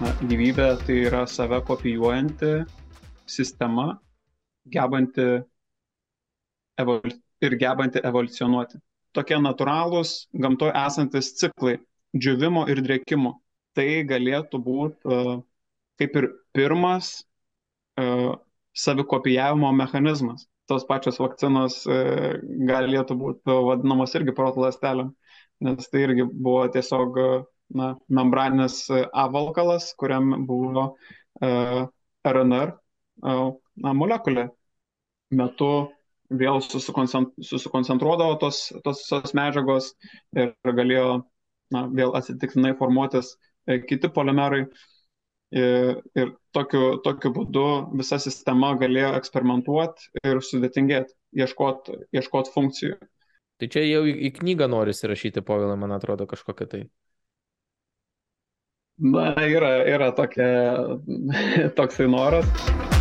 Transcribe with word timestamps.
gyvybė 0.00 0.66
tai 0.86 0.94
yra 1.04 1.26
save 1.28 1.58
kopijuojanti 1.68 2.62
sistema, 3.28 3.98
gebanti 4.72 5.26
evol 6.80 7.12
ir 7.44 7.56
gebanti 7.60 8.00
evoliucionuoti. 8.08 8.80
Tokie 9.12 9.36
natūralūs 9.44 10.14
gamtoje 10.32 10.72
esantis 10.86 11.34
ciklai- 11.36 11.76
džiūvimo 12.20 12.64
ir 12.72 12.80
drėkimo. 12.86 13.34
Tai 13.76 13.86
galėtų 14.08 14.62
būti 14.64 15.04
uh, 15.04 15.42
kaip 16.00 16.16
ir 16.16 16.30
pirmas 16.56 17.12
uh, 18.00 18.40
savikopijavimo 18.72 19.70
mechanizmas. 19.76 20.48
Tos 20.66 20.86
pačios 20.88 21.20
vakcinos 21.20 21.84
uh, 21.86 22.40
galėtų 22.72 23.18
būti 23.20 23.60
vadinamos 23.68 24.16
irgi 24.16 24.32
proto 24.32 24.64
lastelėm, 24.64 25.12
nes 25.60 25.92
tai 25.92 26.06
irgi 26.08 26.24
buvo 26.24 26.66
tiesiog 26.72 27.20
na, 27.76 27.94
membraninis 28.08 28.82
avalkalas, 29.12 29.92
kuriam 30.00 30.32
buvo 30.48 30.84
uh, 30.90 31.82
RNR 32.26 32.74
uh, 32.74 33.48
na, 33.76 33.94
molekulė. 33.96 34.48
Metu 35.30 35.70
vėl 36.30 36.58
susikoncentruodavo 36.62 38.38
tos, 38.42 38.62
tos, 38.86 39.04
tos 39.06 39.34
medžiagos 39.34 39.92
ir 40.38 40.54
galėjo 40.66 41.20
na, 41.74 41.84
vėl 41.90 42.14
atsitiktinai 42.18 42.74
formuotis 42.78 43.36
kiti 43.90 44.10
polimerai. 44.10 44.64
Ir, 45.50 45.96
ir 46.14 46.28
tokiu, 46.54 47.00
tokiu 47.02 47.32
būdu 47.34 47.64
visa 47.98 48.20
sistema 48.22 48.68
galėjo 48.78 49.16
eksperimentuoti 49.18 50.20
ir 50.22 50.38
sudėtingėti, 50.46 51.16
ieškoti 51.42 51.96
ieškot 52.14 52.52
funkcijų. 52.54 53.00
Tai 53.58 53.68
čia 53.74 53.82
jau 53.82 54.04
į, 54.06 54.30
knygą 54.38 54.70
norisi 54.70 55.10
rašyti, 55.10 55.42
povilai, 55.42 55.74
man 55.80 55.96
atrodo, 55.96 56.28
kažkokia 56.30 56.68
tai. 56.70 56.84
Na, 59.00 59.32
yra, 59.48 59.80
yra 59.88 60.10
tokia, 60.12 60.48
toksai 61.76 62.08
noras. 62.12 62.99